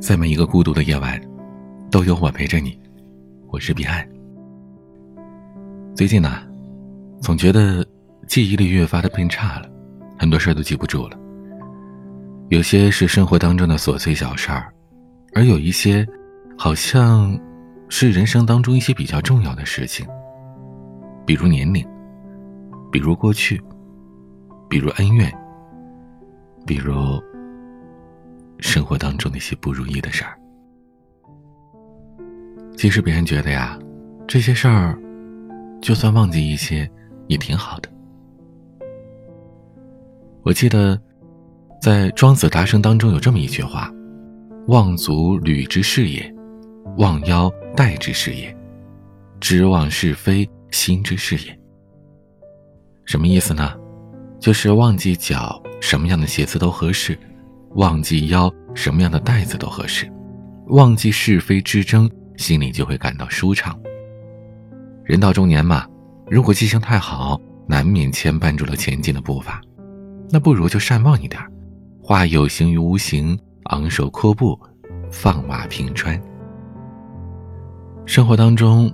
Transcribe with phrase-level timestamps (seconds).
[0.00, 1.20] 在每一个孤独的夜晚，
[1.90, 2.76] 都有我陪着你。
[3.48, 4.08] 我是彼岸。
[5.94, 6.38] 最近呢，
[7.20, 7.86] 总觉得
[8.26, 9.68] 记忆力越发的变差了，
[10.18, 11.18] 很多事儿都记不住了。
[12.48, 14.72] 有些是生活当中的琐碎小事儿，
[15.34, 16.06] 而有一些，
[16.56, 17.38] 好像
[17.90, 20.06] 是人生当中一些比较重要的事情，
[21.26, 21.86] 比如年龄，
[22.90, 23.60] 比如过去，
[24.66, 25.30] 比如恩怨，
[26.66, 27.22] 比如。
[28.60, 30.38] 生活当中那些不如意的事儿，
[32.76, 33.78] 其实别人觉得呀，
[34.26, 34.98] 这些事儿，
[35.80, 36.90] 就算忘记一些，
[37.26, 37.88] 也挺好的。
[40.42, 41.00] 我记得，
[41.80, 43.92] 在《庄子达生》当中有这么一句话
[44.68, 46.34] ：“忘足履之事也，
[46.96, 48.56] 忘腰带之事也，
[49.40, 51.58] 知忘是非心之事也。”
[53.04, 53.74] 什么意思呢？
[54.38, 57.18] 就是忘记脚什么样的鞋子都合适。
[57.74, 60.10] 忘记腰什么样的带子都合适，
[60.68, 63.78] 忘记是非之争，心里就会感到舒畅。
[65.04, 65.86] 人到中年嘛，
[66.28, 69.60] 如果记性太好，难免牵绊住了前进的步伐，
[70.30, 71.40] 那不如就善忘一点，
[72.02, 74.58] 化有形于无形，昂首阔步，
[75.10, 76.20] 放马平川。
[78.04, 78.92] 生活当中，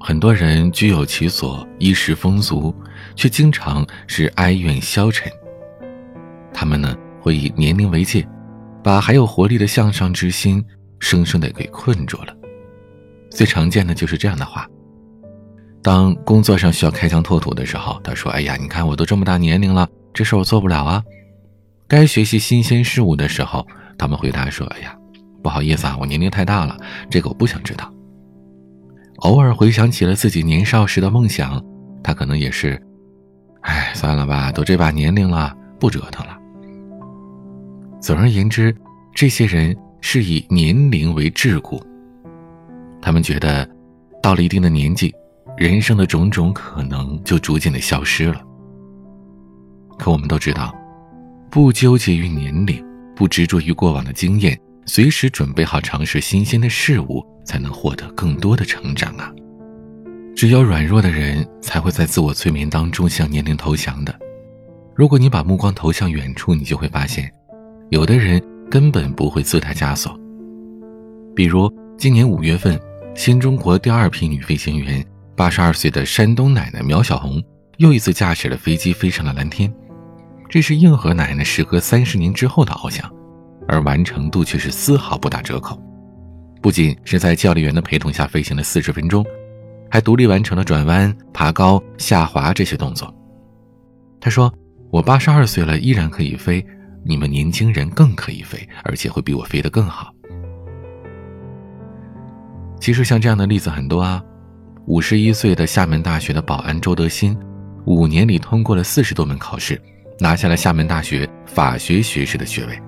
[0.00, 2.74] 很多人居有其所，衣食丰足，
[3.14, 5.30] 却经常是哀怨消沉。
[6.52, 6.96] 他们呢？
[7.20, 8.26] 会以年龄为界，
[8.82, 10.64] 把还有活力的向上之心
[10.98, 12.34] 生生的给困住了。
[13.30, 14.66] 最常见的就是这样的话：
[15.82, 21.02] 当工作上需要开疆拓土的时候，他说：“哎呀，你看我都这么大年龄了，这事我做不了啊。”
[21.86, 24.96] 该学习新鲜事物的时候，他们回答说：“哎呀，
[25.42, 26.76] 不好意思啊，我年龄太大了，
[27.08, 27.92] 这个我不想知道。”
[29.18, 31.62] 偶尔回想起了自己年少时的梦想，
[32.02, 32.80] 他可能也是
[33.62, 36.36] ：“哎，算了吧，都这把年龄了，不折腾了。”
[38.00, 38.74] 总而言之，
[39.14, 41.80] 这些人是以年龄为桎梏。
[43.02, 43.68] 他们觉得，
[44.22, 45.14] 到了一定的年纪，
[45.56, 48.42] 人生的种种可能就逐渐的消失了。
[49.98, 50.74] 可我们都知道，
[51.50, 52.82] 不纠结于年龄，
[53.14, 59.30] 不执着于过往的经验，随时准备好尝试新鲜的事物，才能获得更多的成长啊！
[60.34, 64.18] 只有软弱的人才会在自我催眠当中向年龄投降的。
[64.94, 67.30] 如果你把目光投向远处，你就会发现。
[67.90, 68.40] 有的人
[68.70, 70.16] 根本不会自带枷锁，
[71.34, 71.68] 比如
[71.98, 72.80] 今年五月份，
[73.16, 75.04] 新中国第二批女飞行员，
[75.36, 77.42] 八十二岁的山东奶奶苗小红，
[77.78, 79.72] 又一次驾驶了飞机飞上了蓝天。
[80.48, 83.10] 这是硬核奶奶时隔三十年之后的翱翔，
[83.66, 85.76] 而完成度却是丝毫不打折扣。
[86.62, 89.26] 不仅是在教练员的陪同下飞行了四十分钟，
[89.90, 93.12] 还独立完成了转弯、爬高、下滑这些动作。
[94.20, 94.52] 她说
[94.92, 96.64] ：“我八十二岁了，依然可以飞。”
[97.02, 100.14] 你们年轻人更可以飞，而且会比我飞得更好。
[102.80, 104.22] 其实像这样的例子很多啊。
[104.86, 107.38] 五十一岁的厦门大学的保安周德新，
[107.84, 109.80] 五年里通过了四十多门考试，
[110.18, 112.80] 拿下了厦门大学法学学士的学位。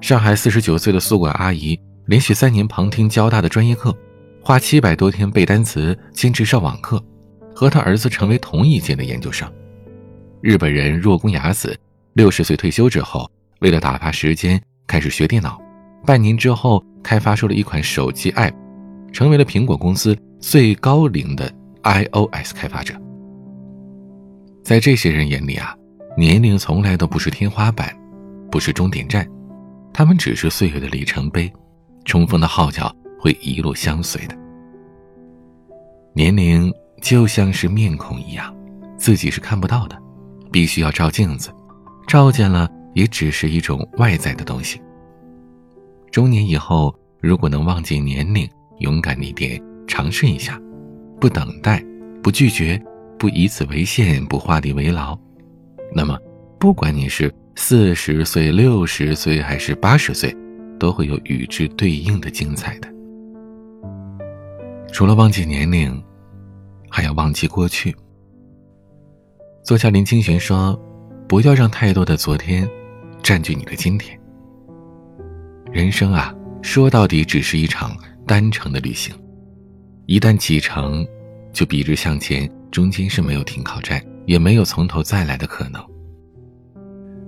[0.00, 3.96] 上海四十九岁的宿管阿姨，连续三年旁听交大的专业课，
[4.42, 7.02] 花七百多天背单词，坚持上网课，
[7.54, 9.50] 和他儿子成为同一届的研究生。
[10.42, 11.78] 日本人若宫雅子。
[12.16, 15.60] 六十岁退休之后，为了打发时间，开始学电脑。
[16.06, 18.54] 半年之后，开发出了一款手机 App，
[19.12, 22.98] 成为了苹果公司最高龄的 iOS 开发者。
[24.64, 25.76] 在这些人眼里啊，
[26.16, 27.94] 年龄从来都不是天花板，
[28.50, 29.28] 不是终点站，
[29.92, 31.52] 他们只是岁月的里程碑，
[32.06, 32.90] 冲锋的号角
[33.20, 34.34] 会一路相随的。
[36.14, 36.72] 年龄
[37.02, 38.56] 就像是面孔一样，
[38.96, 39.98] 自己是看不到的，
[40.50, 41.50] 必须要照镜子。
[42.06, 44.80] 照见了，也只是一种外在的东西。
[46.12, 50.60] 中年以后，如果能忘记年龄，勇敢一点，尝试一下，
[51.20, 51.84] 不等待，
[52.22, 52.80] 不拒绝，
[53.18, 55.18] 不以此为限，不画地为牢，
[55.92, 56.16] 那么，
[56.60, 60.34] 不管你是四十岁、六十岁还是八十岁，
[60.78, 62.88] 都会有与之对应的精彩的。
[64.92, 66.02] 除了忘记年龄，
[66.88, 67.94] 还要忘记过去。
[69.64, 70.80] 作家林清玄说。
[71.28, 72.68] 不要让太多的昨天
[73.20, 74.18] 占据你的今天。
[75.72, 76.32] 人生啊，
[76.62, 77.96] 说到底只是一场
[78.26, 79.12] 单程的旅行，
[80.06, 81.04] 一旦启程，
[81.52, 85.84] 就笔直向前，中间是没有停靠站，也没有从头再来的可能。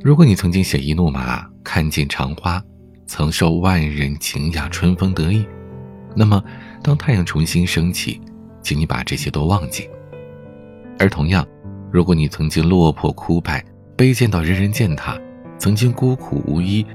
[0.00, 2.62] 如果你曾经写意怒马，看尽长花，
[3.04, 5.44] 曾受万人敬仰，春风得意，
[6.14, 6.42] 那么
[6.84, 8.20] 当太阳重新升起，
[8.62, 9.90] 请你把这些都忘记。
[11.00, 11.44] 而同样，
[11.92, 13.64] 如果你曾经落魄枯败，
[13.98, 15.18] 卑贱到人人践踏，
[15.58, 16.86] 曾经孤苦无依，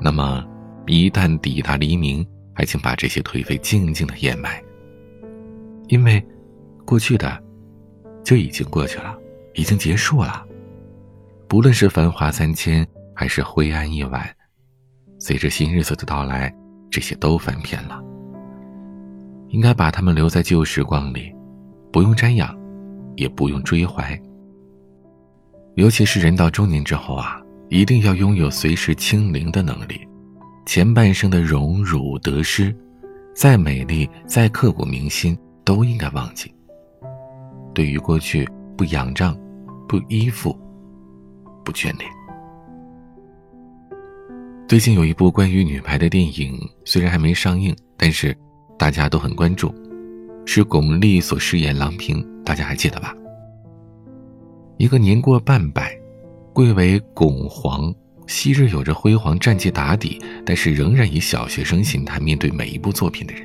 [0.00, 0.44] 那么，
[0.88, 4.60] 一旦抵达黎明，还请把这些颓废静静的掩埋。
[5.86, 6.20] 因为，
[6.84, 7.40] 过去的，
[8.24, 9.16] 就已经过去了，
[9.54, 10.44] 已经结束了。
[11.46, 12.84] 不论是繁华三千，
[13.14, 14.28] 还是灰暗一晚，
[15.20, 16.52] 随着新日子的到来，
[16.90, 18.02] 这些都翻篇了。
[19.50, 21.32] 应该把他们留在旧时光里，
[21.92, 22.52] 不用瞻仰，
[23.14, 24.20] 也不用追怀。
[25.78, 30.00] 尤其是人到中年之后啊，一定要拥有随时清零的能力。
[30.66, 32.74] 前半生的荣辱得失，
[33.32, 36.52] 再美丽再刻骨铭心，都应该忘记。
[37.72, 38.44] 对于过去，
[38.76, 39.38] 不仰仗，
[39.86, 40.58] 不依附，
[41.64, 42.10] 不眷恋。
[44.66, 48.36] 最近有一部关于女排的电影，虽然还没上映，但是
[48.76, 49.72] 大家都很关注，
[50.44, 53.14] 是巩俐所饰演郎平，大家还记得吧？
[54.78, 55.92] 一个年过半百，
[56.52, 57.92] 贵为巩皇，
[58.28, 63.42] 昔日有着辉煌战绩打底，但是仍然以小学生心态面对每一部作品的人；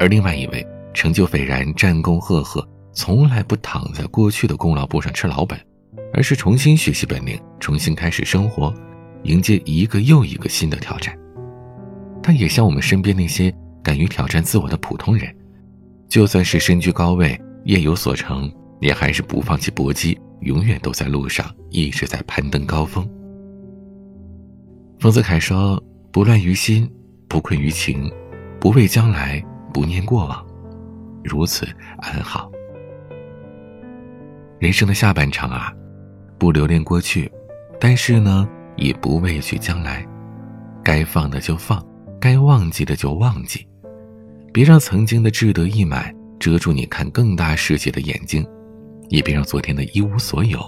[0.00, 5.56] 而另外一位成就斐然、战功赫赫，从来不躺在过去的功劳簿上吃老本，
[6.12, 8.74] 而是重新学习本领，重新开始生活，
[9.22, 11.16] 迎接一个又一个新的挑战。
[12.20, 13.54] 他也像我们身边那些
[13.84, 15.32] 敢于挑战自我的普通人，
[16.08, 20.18] 就算是身居高位、业有所成，也还是不放弃搏击。
[20.40, 23.08] 永远都在路上，一直在攀登高峰。
[24.98, 25.82] 丰子恺说
[26.12, 26.90] ：“不乱于心，
[27.28, 28.10] 不困于情，
[28.60, 29.42] 不畏将来，
[29.72, 30.46] 不念过往，
[31.24, 31.66] 如此
[31.98, 32.50] 安好。
[34.58, 35.72] 人生的下半场啊，
[36.38, 37.30] 不留恋过去，
[37.80, 38.46] 但是呢，
[38.76, 40.06] 也不畏惧将来。
[40.84, 41.82] 该放的就放，
[42.20, 43.66] 该忘记的就忘记，
[44.52, 48.46] 别让曾经的志得意满遮住你看更大世界的眼睛。”
[49.10, 50.58] 也别让昨天的一无所有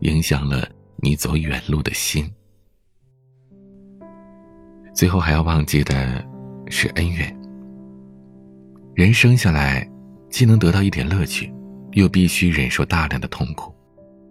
[0.00, 2.28] 影响了你走远路的心。
[4.92, 6.22] 最后还要忘记的
[6.68, 7.34] 是恩怨。
[8.94, 9.88] 人生下来，
[10.28, 11.50] 既能得到一点乐趣，
[11.92, 13.72] 又必须忍受大量的痛苦，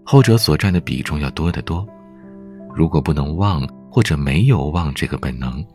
[0.04, 1.88] 后者所占的比重要多得多。
[2.76, 5.66] 如果不能忘，或者没有忘这个本能，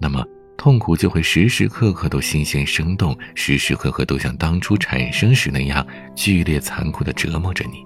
[0.00, 0.26] 那么。
[0.62, 7.84] 痛苦就会时时刻刻都新鲜生动，时时刻刻都像当初产生时那样剧烈残酷的折磨着你，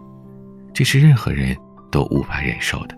[0.75, 1.57] 这是任何人
[1.91, 2.95] 都无法忍受的。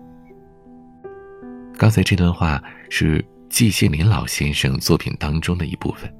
[1.77, 6.13] 刚才这段话是季羡林老先生作品当中的一部分。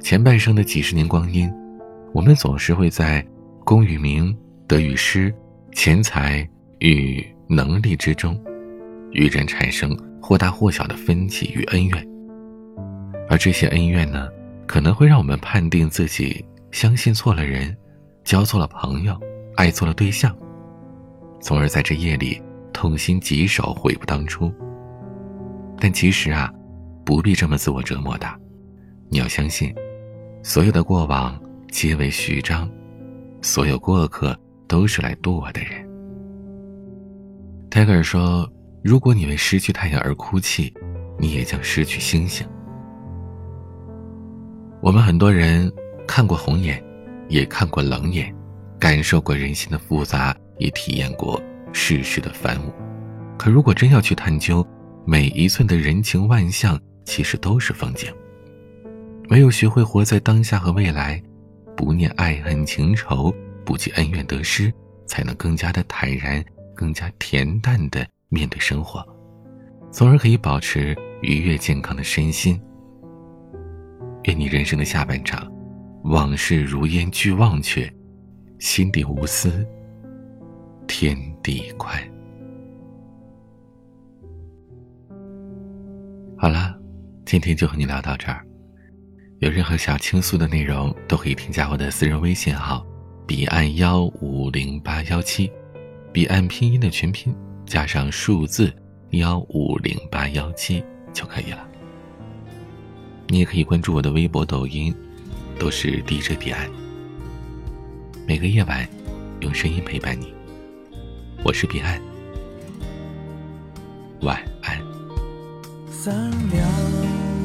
[0.00, 1.48] 前半生的几十年光阴，
[2.12, 3.24] 我们总是会在
[3.64, 4.36] 功与名、
[4.66, 5.32] 得与失、
[5.70, 6.44] 钱财
[6.80, 8.36] 与能力之中，
[9.12, 9.96] 与人产生。
[10.22, 12.08] 或大或小的分歧与恩怨，
[13.28, 14.28] 而这些恩怨呢，
[14.66, 17.76] 可能会让我们判定自己相信错了人，
[18.22, 19.18] 交错了朋友，
[19.56, 20.34] 爱错了对象，
[21.40, 22.40] 从而在这夜里
[22.72, 24.50] 痛心疾首，悔不当初。
[25.78, 26.50] 但其实啊，
[27.04, 28.26] 不必这么自我折磨的，
[29.08, 29.74] 你要相信，
[30.44, 32.70] 所有的过往皆为序章，
[33.42, 35.84] 所有过客都是来渡我的人。
[37.68, 38.48] 泰戈尔说。
[38.82, 40.74] 如果你为失去太阳而哭泣，
[41.16, 42.44] 你也将失去星星。
[44.80, 45.72] 我们很多人
[46.06, 46.82] 看过红眼，
[47.28, 48.34] 也看过冷眼，
[48.80, 51.40] 感受过人心的复杂，也体验过
[51.72, 52.72] 世事的繁芜。
[53.38, 54.66] 可如果真要去探究，
[55.04, 58.12] 每一寸的人情万象，其实都是风景。
[59.28, 61.22] 唯有学会活在当下和未来，
[61.76, 63.32] 不念爱恨情仇，
[63.64, 64.72] 不计恩怨得失，
[65.06, 68.04] 才能更加的坦然，更加恬淡的。
[68.32, 69.06] 面对生活，
[69.90, 72.58] 从而可以保持愉悦健康的身心。
[74.24, 75.52] 愿你人生的下半场，
[76.04, 77.92] 往事如烟俱忘却，
[78.58, 79.66] 心底无私，
[80.86, 82.02] 天地宽。
[86.38, 86.74] 好了，
[87.26, 88.42] 今天就和你聊到这儿。
[89.40, 92.82] 有任何想倾诉的内容，都可以添加我的私人微信号：
[93.26, 95.52] 彼岸幺五零八幺七，
[96.12, 97.34] 彼岸拼音的全拼。
[97.72, 98.70] 加上数字
[99.12, 101.66] 幺五零八幺七就可以了。
[103.28, 104.94] 你也可以关注我的微博、抖音，
[105.58, 106.68] 都是 DJ 彼岸。
[108.26, 108.86] 每个夜晚，
[109.40, 110.34] 用声音陪伴你。
[111.42, 111.98] 我是彼岸，
[114.20, 114.78] 晚安。
[115.90, 116.68] 三两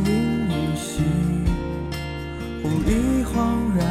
[0.03, 1.03] 云无息，
[2.62, 3.88] 忽一恍然。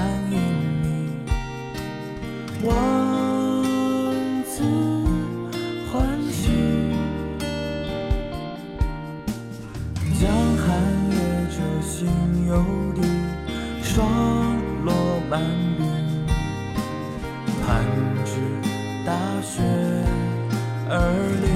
[10.19, 10.67] 像寒
[11.11, 11.17] 夜
[11.51, 11.57] 车
[11.87, 12.09] 心
[12.49, 12.53] 有
[12.95, 13.03] 滴
[13.83, 14.09] 霜
[14.83, 14.95] 落
[15.29, 15.43] 满
[15.77, 15.83] 地
[17.61, 17.85] 盼
[18.25, 18.41] 踞
[19.05, 19.61] 大雪
[20.89, 20.93] 而
[21.43, 21.47] 立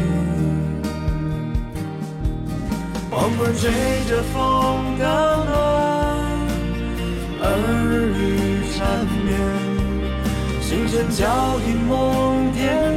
[3.11, 3.71] 黄昏吹
[4.07, 5.05] 着风的
[5.47, 5.51] 暖
[7.41, 7.49] 耳
[8.13, 8.21] 语
[8.77, 8.79] 缠
[9.25, 9.29] 绵
[10.61, 11.25] 星辰交
[11.61, 12.90] 映梦天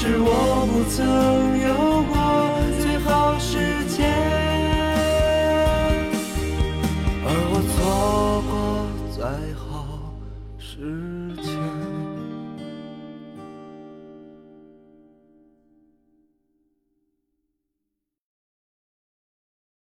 [0.00, 1.04] 是我不曾
[1.58, 1.74] 有
[2.04, 2.14] 过
[2.80, 3.58] 最好时，